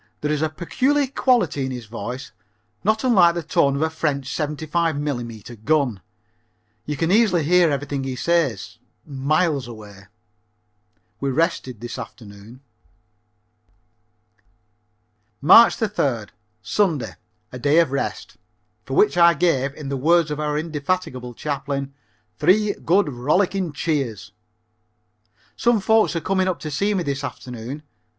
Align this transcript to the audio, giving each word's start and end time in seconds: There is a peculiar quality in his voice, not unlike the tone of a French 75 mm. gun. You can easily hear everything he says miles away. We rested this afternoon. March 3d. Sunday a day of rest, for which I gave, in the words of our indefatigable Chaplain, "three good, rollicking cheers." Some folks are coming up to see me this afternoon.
There 0.21 0.31
is 0.31 0.41
a 0.41 0.49
peculiar 0.49 1.05
quality 1.05 1.63
in 1.63 1.69
his 1.69 1.85
voice, 1.85 2.31
not 2.83 3.03
unlike 3.03 3.35
the 3.35 3.43
tone 3.43 3.75
of 3.75 3.83
a 3.83 3.91
French 3.91 4.33
75 4.33 4.95
mm. 4.95 5.63
gun. 5.63 6.01
You 6.87 6.97
can 6.97 7.11
easily 7.11 7.43
hear 7.43 7.69
everything 7.69 8.03
he 8.03 8.15
says 8.15 8.79
miles 9.05 9.67
away. 9.67 10.05
We 11.19 11.29
rested 11.29 11.81
this 11.81 11.99
afternoon. 11.99 12.61
March 15.39 15.77
3d. 15.77 16.29
Sunday 16.63 17.13
a 17.51 17.59
day 17.59 17.77
of 17.77 17.91
rest, 17.91 18.37
for 18.83 18.95
which 18.95 19.17
I 19.19 19.35
gave, 19.35 19.71
in 19.75 19.89
the 19.89 19.97
words 19.97 20.31
of 20.31 20.39
our 20.39 20.57
indefatigable 20.57 21.35
Chaplain, 21.35 21.93
"three 22.39 22.73
good, 22.73 23.07
rollicking 23.07 23.71
cheers." 23.71 24.31
Some 25.55 25.79
folks 25.79 26.15
are 26.15 26.21
coming 26.21 26.47
up 26.47 26.59
to 26.61 26.71
see 26.71 26.95
me 26.95 27.03
this 27.03 27.23
afternoon. 27.23 27.83